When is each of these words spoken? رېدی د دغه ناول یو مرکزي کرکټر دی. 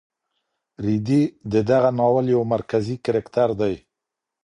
رېدی 0.85 1.21
د 1.51 1.53
دغه 1.69 1.89
ناول 1.99 2.25
یو 2.35 2.41
مرکزي 2.53 2.95
کرکټر 3.05 3.49
دی. 3.61 3.75